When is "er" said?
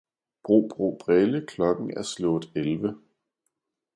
1.97-2.01